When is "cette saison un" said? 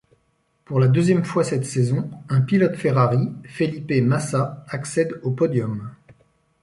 1.43-2.41